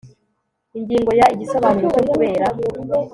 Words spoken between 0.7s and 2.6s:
Ingingo ya Igisobanuro cyo kubera